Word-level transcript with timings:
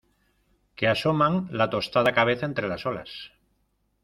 que 0.79 0.87
asoman 0.91 1.37
la 1.61 1.69
tostada 1.75 2.15
cabeza 2.19 2.47
entre 2.51 2.67
las 2.73 2.87
olas 2.87 3.13